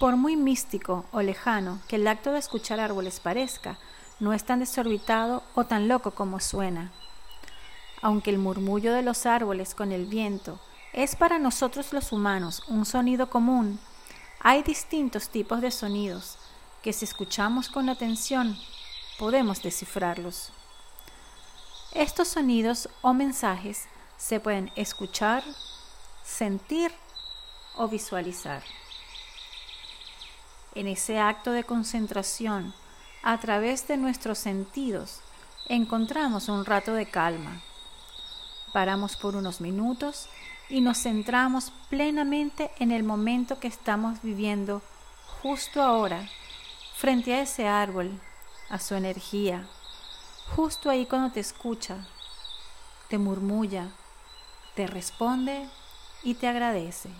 Por 0.00 0.16
muy 0.16 0.34
místico 0.34 1.04
o 1.12 1.20
lejano 1.20 1.78
que 1.86 1.96
el 1.96 2.08
acto 2.08 2.32
de 2.32 2.38
escuchar 2.38 2.80
árboles 2.80 3.20
parezca, 3.20 3.76
no 4.18 4.32
es 4.32 4.44
tan 4.44 4.60
desorbitado 4.60 5.42
o 5.54 5.64
tan 5.64 5.88
loco 5.88 6.12
como 6.12 6.40
suena. 6.40 6.90
Aunque 8.00 8.30
el 8.30 8.38
murmullo 8.38 8.94
de 8.94 9.02
los 9.02 9.26
árboles 9.26 9.74
con 9.74 9.92
el 9.92 10.06
viento 10.06 10.58
es 10.94 11.16
para 11.16 11.38
nosotros 11.38 11.92
los 11.92 12.12
humanos 12.12 12.62
un 12.68 12.86
sonido 12.86 13.28
común, 13.28 13.78
hay 14.40 14.62
distintos 14.62 15.28
tipos 15.28 15.60
de 15.60 15.70
sonidos 15.70 16.38
que 16.82 16.94
si 16.94 17.04
escuchamos 17.04 17.68
con 17.68 17.90
atención 17.90 18.56
podemos 19.18 19.62
descifrarlos. 19.62 20.50
Estos 21.92 22.28
sonidos 22.28 22.88
o 23.02 23.12
mensajes 23.12 23.84
se 24.16 24.40
pueden 24.40 24.72
escuchar, 24.76 25.44
sentir 26.24 26.90
o 27.76 27.86
visualizar. 27.86 28.62
En 30.74 30.86
ese 30.86 31.18
acto 31.18 31.50
de 31.50 31.64
concentración, 31.64 32.72
a 33.24 33.38
través 33.38 33.88
de 33.88 33.96
nuestros 33.96 34.38
sentidos, 34.38 35.20
encontramos 35.68 36.48
un 36.48 36.64
rato 36.64 36.94
de 36.94 37.06
calma. 37.06 37.60
Paramos 38.72 39.16
por 39.16 39.34
unos 39.34 39.60
minutos 39.60 40.28
y 40.68 40.80
nos 40.80 40.98
centramos 40.98 41.72
plenamente 41.88 42.70
en 42.78 42.92
el 42.92 43.02
momento 43.02 43.58
que 43.58 43.66
estamos 43.66 44.22
viviendo 44.22 44.80
justo 45.42 45.82
ahora, 45.82 46.28
frente 46.94 47.34
a 47.34 47.42
ese 47.42 47.66
árbol, 47.66 48.20
a 48.68 48.78
su 48.78 48.94
energía, 48.94 49.66
justo 50.54 50.88
ahí 50.88 51.04
cuando 51.04 51.32
te 51.32 51.40
escucha, 51.40 52.06
te 53.08 53.18
murmulla, 53.18 53.88
te 54.76 54.86
responde 54.86 55.68
y 56.22 56.34
te 56.34 56.46
agradece. 56.46 57.10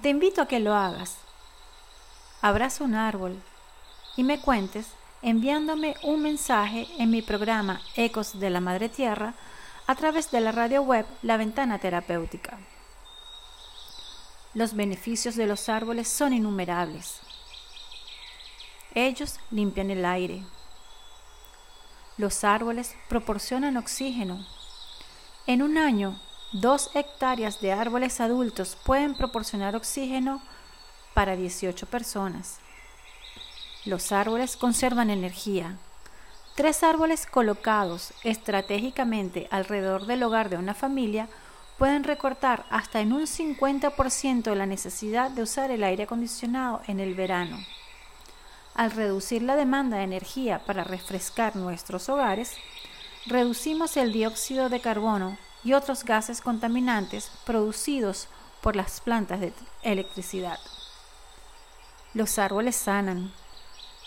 Te 0.00 0.10
invito 0.10 0.40
a 0.42 0.46
que 0.46 0.60
lo 0.60 0.74
hagas 0.74 1.23
abraza 2.44 2.84
un 2.84 2.94
árbol 2.94 3.42
y 4.18 4.22
me 4.22 4.38
cuentes 4.38 4.88
enviándome 5.22 5.96
un 6.02 6.20
mensaje 6.20 6.86
en 6.98 7.10
mi 7.10 7.22
programa 7.22 7.80
Ecos 7.96 8.38
de 8.38 8.50
la 8.50 8.60
Madre 8.60 8.90
Tierra 8.90 9.32
a 9.86 9.94
través 9.94 10.30
de 10.30 10.42
la 10.42 10.52
radio 10.52 10.82
web 10.82 11.06
La 11.22 11.38
Ventana 11.38 11.78
Terapéutica. 11.78 12.58
Los 14.52 14.74
beneficios 14.74 15.36
de 15.36 15.46
los 15.46 15.70
árboles 15.70 16.06
son 16.06 16.34
innumerables. 16.34 17.20
Ellos 18.94 19.40
limpian 19.50 19.90
el 19.90 20.04
aire. 20.04 20.42
Los 22.18 22.44
árboles 22.44 22.94
proporcionan 23.08 23.78
oxígeno. 23.78 24.46
En 25.46 25.62
un 25.62 25.78
año, 25.78 26.20
dos 26.52 26.90
hectáreas 26.92 27.62
de 27.62 27.72
árboles 27.72 28.20
adultos 28.20 28.76
pueden 28.84 29.14
proporcionar 29.14 29.74
oxígeno 29.74 30.42
para 31.14 31.36
18 31.36 31.86
personas. 31.86 32.58
Los 33.84 34.12
árboles 34.12 34.56
conservan 34.56 35.10
energía. 35.10 35.76
Tres 36.54 36.82
árboles 36.82 37.26
colocados 37.26 38.12
estratégicamente 38.22 39.48
alrededor 39.50 40.06
del 40.06 40.22
hogar 40.22 40.50
de 40.50 40.56
una 40.56 40.74
familia 40.74 41.28
pueden 41.78 42.04
recortar 42.04 42.64
hasta 42.70 43.00
en 43.00 43.12
un 43.12 43.22
50% 43.22 44.54
la 44.54 44.66
necesidad 44.66 45.30
de 45.30 45.42
usar 45.42 45.70
el 45.70 45.82
aire 45.82 46.04
acondicionado 46.04 46.82
en 46.86 47.00
el 47.00 47.14
verano. 47.14 47.58
Al 48.74 48.90
reducir 48.90 49.42
la 49.42 49.56
demanda 49.56 49.98
de 49.98 50.04
energía 50.04 50.60
para 50.64 50.84
refrescar 50.84 51.56
nuestros 51.56 52.08
hogares, 52.08 52.56
reducimos 53.26 53.96
el 53.96 54.12
dióxido 54.12 54.68
de 54.68 54.80
carbono 54.80 55.36
y 55.62 55.72
otros 55.72 56.04
gases 56.04 56.40
contaminantes 56.40 57.30
producidos 57.44 58.28
por 58.60 58.76
las 58.76 59.00
plantas 59.00 59.40
de 59.40 59.52
electricidad. 59.82 60.58
Los 62.14 62.38
árboles 62.38 62.76
sanan. 62.76 63.32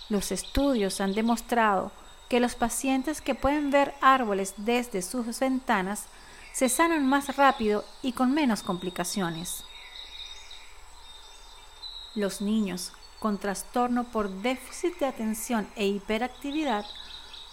Los 0.10 0.32
estudios 0.32 1.02
han 1.02 1.14
demostrado 1.14 1.92
que 2.30 2.40
los 2.40 2.56
pacientes 2.56 3.22
que 3.22 3.36
pueden 3.36 3.70
ver 3.70 3.94
árboles 4.02 4.54
desde 4.58 5.02
sus 5.02 5.40
ventanas 5.40 6.06
se 6.54 6.70
sanan 6.70 7.06
más 7.06 7.36
rápido 7.36 7.84
y 8.02 8.14
con 8.14 8.34
menos 8.34 8.64
complicaciones. 8.64 9.64
Los 12.16 12.42
niños 12.42 12.94
con 13.20 13.38
trastorno 13.38 14.06
por 14.06 14.30
déficit 14.30 14.98
de 15.00 15.06
atención 15.06 15.68
e 15.76 15.86
hiperactividad 15.88 16.86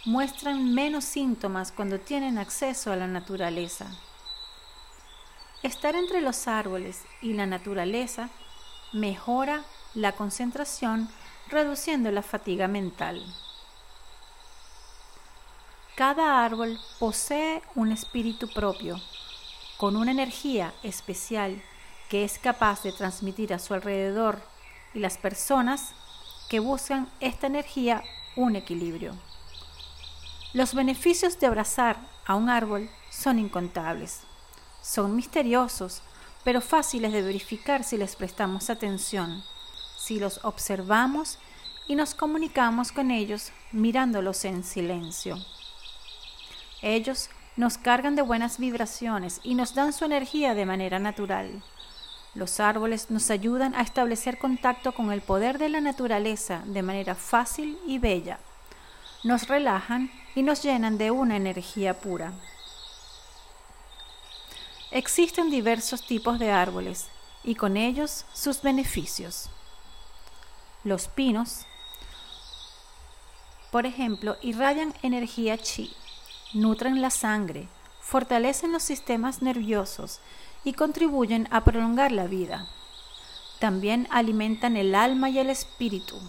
muestran 0.04 0.72
menos 0.72 1.04
síntomas 1.04 1.72
cuando 1.72 1.98
tienen 1.98 2.38
acceso 2.38 2.92
a 2.92 2.96
la 2.96 3.06
naturaleza. 3.06 3.86
Estar 5.62 5.96
entre 5.96 6.20
los 6.20 6.46
árboles 6.46 7.02
y 7.22 7.32
la 7.32 7.46
naturaleza 7.46 8.28
mejora 8.92 9.64
la 9.94 10.12
concentración, 10.12 11.08
reduciendo 11.48 12.10
la 12.10 12.22
fatiga 12.22 12.66
mental. 12.68 13.24
Cada 15.94 16.44
árbol 16.44 16.78
posee 16.98 17.62
un 17.76 17.92
espíritu 17.92 18.48
propio, 18.48 19.00
con 19.76 19.96
una 19.96 20.10
energía 20.10 20.74
especial 20.82 21.62
que 22.08 22.24
es 22.24 22.38
capaz 22.38 22.82
de 22.82 22.92
transmitir 22.92 23.54
a 23.54 23.60
su 23.60 23.74
alrededor 23.74 24.42
y 24.92 24.98
las 24.98 25.16
personas 25.16 25.92
que 26.48 26.58
buscan 26.58 27.08
esta 27.20 27.46
energía 27.46 28.02
un 28.36 28.56
equilibrio. 28.56 29.14
Los 30.52 30.74
beneficios 30.74 31.38
de 31.38 31.46
abrazar 31.46 31.96
a 32.26 32.34
un 32.34 32.48
árbol 32.48 32.90
son 33.10 33.38
incontables. 33.38 34.22
Son 34.82 35.14
misteriosos, 35.14 36.02
pero 36.42 36.60
fáciles 36.60 37.12
de 37.12 37.22
verificar 37.22 37.84
si 37.84 37.96
les 37.96 38.16
prestamos 38.16 38.70
atención 38.70 39.42
si 40.04 40.20
los 40.20 40.44
observamos 40.44 41.38
y 41.88 41.94
nos 41.94 42.14
comunicamos 42.14 42.92
con 42.92 43.10
ellos 43.10 43.52
mirándolos 43.72 44.44
en 44.44 44.62
silencio. 44.62 45.38
Ellos 46.82 47.30
nos 47.56 47.78
cargan 47.78 48.14
de 48.14 48.20
buenas 48.20 48.58
vibraciones 48.58 49.40
y 49.42 49.54
nos 49.54 49.74
dan 49.74 49.94
su 49.94 50.04
energía 50.04 50.54
de 50.54 50.66
manera 50.66 50.98
natural. 50.98 51.62
Los 52.34 52.60
árboles 52.60 53.10
nos 53.10 53.30
ayudan 53.30 53.74
a 53.74 53.80
establecer 53.80 54.38
contacto 54.38 54.92
con 54.92 55.10
el 55.10 55.22
poder 55.22 55.56
de 55.56 55.70
la 55.70 55.80
naturaleza 55.80 56.62
de 56.66 56.82
manera 56.82 57.14
fácil 57.14 57.78
y 57.86 57.98
bella. 57.98 58.38
Nos 59.22 59.48
relajan 59.48 60.10
y 60.34 60.42
nos 60.42 60.62
llenan 60.62 60.98
de 60.98 61.10
una 61.12 61.36
energía 61.36 61.98
pura. 61.98 62.34
Existen 64.90 65.48
diversos 65.48 66.06
tipos 66.06 66.38
de 66.38 66.50
árboles 66.50 67.08
y 67.42 67.54
con 67.54 67.78
ellos 67.78 68.26
sus 68.34 68.60
beneficios. 68.60 69.48
Los 70.84 71.08
pinos, 71.08 71.64
por 73.70 73.86
ejemplo, 73.86 74.36
irradian 74.42 74.92
energía 75.02 75.56
chi, 75.56 75.96
nutren 76.52 77.00
la 77.00 77.08
sangre, 77.08 77.68
fortalecen 78.02 78.70
los 78.70 78.82
sistemas 78.82 79.40
nerviosos 79.40 80.20
y 80.62 80.74
contribuyen 80.74 81.48
a 81.50 81.64
prolongar 81.64 82.12
la 82.12 82.26
vida. 82.26 82.68
También 83.60 84.06
alimentan 84.10 84.76
el 84.76 84.94
alma 84.94 85.30
y 85.30 85.38
el 85.38 85.48
espíritu. 85.48 86.20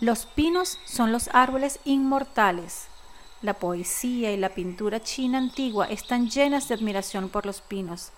Los 0.00 0.24
pinos 0.24 0.78
son 0.86 1.12
los 1.12 1.28
árboles 1.34 1.78
inmortales. 1.84 2.86
La 3.42 3.52
poesía 3.54 4.32
y 4.32 4.38
la 4.38 4.48
pintura 4.48 5.00
china 5.00 5.36
antigua 5.36 5.86
están 5.86 6.30
llenas 6.30 6.68
de 6.68 6.74
admiración 6.74 7.28
por 7.28 7.44
los 7.44 7.60
pinos. 7.60 8.12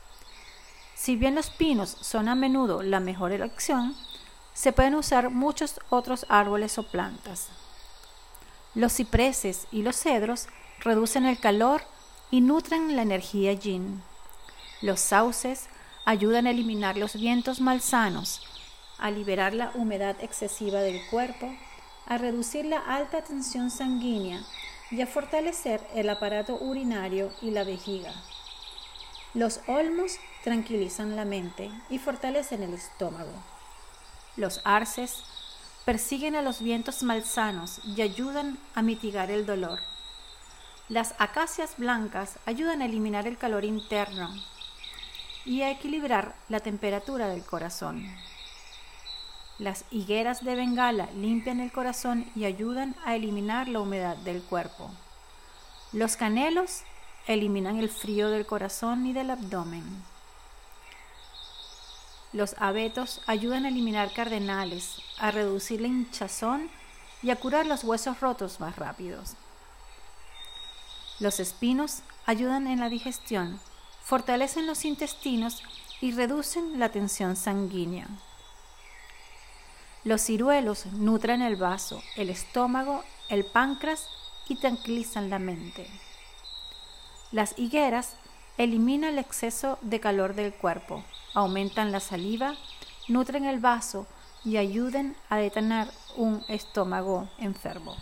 Si 0.94 1.16
bien 1.16 1.34
los 1.34 1.50
pinos 1.50 1.96
son 2.00 2.28
a 2.28 2.36
menudo 2.36 2.82
la 2.82 3.00
mejor 3.00 3.32
elección, 3.32 3.96
se 4.60 4.72
pueden 4.72 4.94
usar 4.94 5.30
muchos 5.30 5.80
otros 5.88 6.26
árboles 6.28 6.76
o 6.76 6.82
plantas. 6.82 7.48
Los 8.74 8.92
cipreses 8.92 9.66
y 9.72 9.80
los 9.80 9.96
cedros 9.96 10.48
reducen 10.80 11.24
el 11.24 11.38
calor 11.38 11.80
y 12.30 12.42
nutren 12.42 12.94
la 12.94 13.00
energía 13.00 13.54
yin. 13.54 14.02
Los 14.82 15.00
sauces 15.00 15.70
ayudan 16.04 16.46
a 16.46 16.50
eliminar 16.50 16.98
los 16.98 17.14
vientos 17.14 17.62
malsanos, 17.62 18.42
a 18.98 19.10
liberar 19.10 19.54
la 19.54 19.70
humedad 19.76 20.14
excesiva 20.20 20.80
del 20.80 21.00
cuerpo, 21.08 21.50
a 22.04 22.18
reducir 22.18 22.66
la 22.66 22.80
alta 22.80 23.24
tensión 23.24 23.70
sanguínea 23.70 24.42
y 24.90 25.00
a 25.00 25.06
fortalecer 25.06 25.80
el 25.94 26.10
aparato 26.10 26.58
urinario 26.60 27.32
y 27.40 27.50
la 27.52 27.64
vejiga. 27.64 28.12
Los 29.32 29.60
olmos 29.68 30.16
tranquilizan 30.44 31.16
la 31.16 31.24
mente 31.24 31.70
y 31.88 31.96
fortalecen 31.98 32.62
el 32.62 32.74
estómago. 32.74 33.32
Los 34.40 34.62
arces 34.64 35.22
persiguen 35.84 36.34
a 36.34 36.40
los 36.40 36.62
vientos 36.62 37.02
malsanos 37.02 37.78
y 37.84 38.00
ayudan 38.00 38.56
a 38.74 38.80
mitigar 38.80 39.30
el 39.30 39.44
dolor. 39.44 39.80
Las 40.88 41.14
acacias 41.18 41.74
blancas 41.76 42.38
ayudan 42.46 42.80
a 42.80 42.86
eliminar 42.86 43.26
el 43.26 43.36
calor 43.36 43.66
interno 43.66 44.30
y 45.44 45.60
a 45.60 45.70
equilibrar 45.70 46.34
la 46.48 46.60
temperatura 46.60 47.28
del 47.28 47.44
corazón. 47.44 48.02
Las 49.58 49.84
higueras 49.90 50.42
de 50.42 50.54
Bengala 50.54 51.10
limpian 51.14 51.60
el 51.60 51.70
corazón 51.70 52.24
y 52.34 52.46
ayudan 52.46 52.96
a 53.04 53.16
eliminar 53.16 53.68
la 53.68 53.80
humedad 53.80 54.16
del 54.16 54.40
cuerpo. 54.40 54.90
Los 55.92 56.16
canelos 56.16 56.80
eliminan 57.26 57.76
el 57.76 57.90
frío 57.90 58.30
del 58.30 58.46
corazón 58.46 59.04
y 59.04 59.12
del 59.12 59.32
abdomen. 59.32 59.84
Los 62.32 62.54
abetos 62.58 63.22
ayudan 63.26 63.64
a 63.64 63.68
eliminar 63.68 64.12
cardenales, 64.12 65.02
a 65.18 65.30
reducir 65.30 65.80
la 65.80 65.88
hinchazón 65.88 66.70
y 67.22 67.30
a 67.30 67.36
curar 67.36 67.66
los 67.66 67.82
huesos 67.82 68.20
rotos 68.20 68.60
más 68.60 68.76
rápidos. 68.76 69.34
Los 71.18 71.40
espinos 71.40 72.02
ayudan 72.26 72.66
en 72.66 72.80
la 72.80 72.88
digestión, 72.88 73.60
fortalecen 74.04 74.66
los 74.66 74.84
intestinos 74.84 75.62
y 76.00 76.12
reducen 76.12 76.78
la 76.78 76.90
tensión 76.90 77.36
sanguínea. 77.36 78.06
Los 80.02 80.22
ciruelos 80.22 80.86
nutren 80.86 81.42
el 81.42 81.56
vaso, 81.56 82.02
el 82.16 82.30
estómago, 82.30 83.04
el 83.28 83.44
páncreas 83.44 84.08
y 84.48 84.56
tranquilizan 84.56 85.28
la 85.28 85.38
mente. 85.38 85.86
Las 87.32 87.58
higueras 87.58 88.14
eliminan 88.62 89.12
el 89.12 89.18
exceso 89.18 89.78
de 89.80 90.00
calor 90.00 90.34
del 90.34 90.52
cuerpo, 90.52 91.02
aumentan 91.32 91.92
la 91.92 92.00
saliva, 92.00 92.56
nutren 93.08 93.46
el 93.46 93.58
vaso 93.58 94.06
y 94.44 94.58
ayuden 94.58 95.16
a 95.30 95.36
detener 95.38 95.88
un 96.16 96.44
estómago 96.48 97.28
enfermo. 97.38 97.96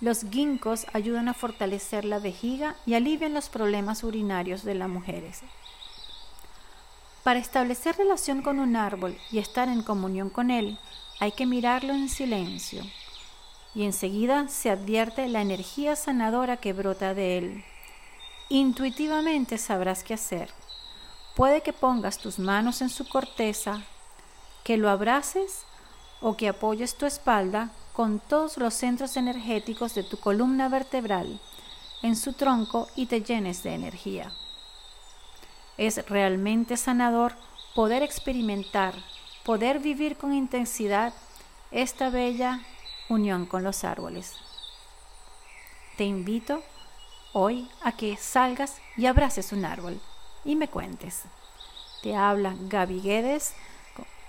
Los 0.00 0.24
ginkgos 0.30 0.86
ayudan 0.92 1.28
a 1.28 1.34
fortalecer 1.34 2.04
la 2.04 2.20
vejiga 2.20 2.76
y 2.86 2.94
alivian 2.94 3.34
los 3.34 3.48
problemas 3.48 4.04
urinarios 4.04 4.62
de 4.62 4.74
las 4.74 4.88
mujeres. 4.88 5.40
Para 7.24 7.40
establecer 7.40 7.96
relación 7.96 8.42
con 8.42 8.60
un 8.60 8.76
árbol 8.76 9.18
y 9.32 9.38
estar 9.38 9.68
en 9.68 9.82
comunión 9.82 10.30
con 10.30 10.50
él, 10.50 10.78
hay 11.18 11.32
que 11.32 11.46
mirarlo 11.46 11.92
en 11.92 12.08
silencio 12.08 12.82
y 13.74 13.84
enseguida 13.84 14.48
se 14.48 14.70
advierte 14.70 15.28
la 15.28 15.42
energía 15.42 15.96
sanadora 15.96 16.56
que 16.56 16.72
brota 16.72 17.14
de 17.14 17.38
él. 17.38 17.64
Intuitivamente 18.52 19.58
sabrás 19.58 20.02
qué 20.02 20.14
hacer. 20.14 20.50
Puede 21.36 21.62
que 21.62 21.72
pongas 21.72 22.18
tus 22.18 22.40
manos 22.40 22.82
en 22.82 22.88
su 22.88 23.08
corteza, 23.08 23.84
que 24.64 24.76
lo 24.76 24.90
abraces 24.90 25.62
o 26.20 26.36
que 26.36 26.48
apoyes 26.48 26.96
tu 26.96 27.06
espalda 27.06 27.70
con 27.92 28.18
todos 28.18 28.58
los 28.58 28.74
centros 28.74 29.16
energéticos 29.16 29.94
de 29.94 30.02
tu 30.02 30.18
columna 30.18 30.68
vertebral 30.68 31.40
en 32.02 32.16
su 32.16 32.32
tronco 32.32 32.88
y 32.96 33.06
te 33.06 33.22
llenes 33.22 33.62
de 33.62 33.72
energía. 33.74 34.32
Es 35.78 36.04
realmente 36.08 36.76
sanador 36.76 37.36
poder 37.76 38.02
experimentar, 38.02 38.94
poder 39.44 39.78
vivir 39.78 40.16
con 40.16 40.34
intensidad 40.34 41.14
esta 41.70 42.10
bella 42.10 42.64
unión 43.08 43.46
con 43.46 43.62
los 43.62 43.84
árboles. 43.84 44.34
Te 45.96 46.02
invito 46.02 46.64
hoy 47.32 47.68
a 47.82 47.92
que 47.92 48.16
salgas 48.16 48.76
y 48.96 49.06
abraces 49.06 49.52
un 49.52 49.64
árbol 49.64 50.00
y 50.44 50.56
me 50.56 50.68
cuentes. 50.68 51.22
Te 52.02 52.16
habla 52.16 52.54
Gaby 52.58 53.00
Guedes 53.00 53.54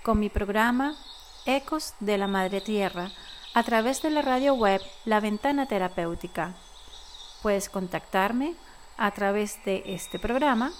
con 0.03 0.19
mi 0.19 0.29
programa 0.29 0.95
Ecos 1.45 1.93
de 1.99 2.17
la 2.17 2.27
Madre 2.27 2.61
Tierra 2.61 3.11
a 3.53 3.63
través 3.63 4.01
de 4.01 4.09
la 4.09 4.21
radio 4.21 4.53
web 4.53 4.81
La 5.05 5.19
Ventana 5.19 5.65
Terapéutica. 5.65 6.53
Puedes 7.41 7.69
contactarme 7.69 8.55
a 8.97 9.11
través 9.11 9.63
de 9.65 9.83
este 9.85 10.19
programa, 10.19 10.71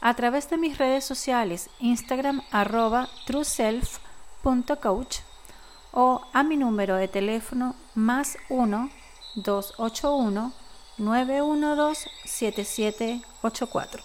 a 0.00 0.14
través 0.14 0.50
de 0.50 0.58
mis 0.58 0.78
redes 0.78 1.04
sociales, 1.04 1.70
Instagram 1.80 2.42
arroba 2.50 3.08
trueself.coach 3.26 5.18
o 5.92 6.22
a 6.32 6.42
mi 6.42 6.56
número 6.56 6.96
de 6.96 7.08
teléfono 7.08 7.74
más 7.94 8.36
1 8.48 8.90
281 9.36 10.65
912 10.98 12.08
7784. 12.24 14.00